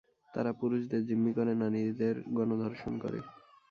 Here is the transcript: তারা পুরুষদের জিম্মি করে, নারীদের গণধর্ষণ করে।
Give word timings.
তারা 0.33 0.51
পুরুষদের 0.59 1.01
জিম্মি 1.07 1.31
করে, 1.37 1.51
নারীদের 1.61 2.15
গণধর্ষণ 2.37 2.93
করে। 3.03 3.19